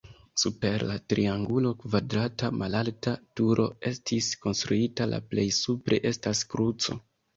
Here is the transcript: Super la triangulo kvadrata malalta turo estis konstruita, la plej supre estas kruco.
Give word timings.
Super 0.43 0.83
la 0.91 0.95
triangulo 1.13 1.73
kvadrata 1.83 2.49
malalta 2.61 3.13
turo 3.41 3.67
estis 3.93 4.31
konstruita, 4.47 5.09
la 5.13 5.21
plej 5.35 5.49
supre 5.63 6.01
estas 6.15 6.43
kruco. 6.55 6.99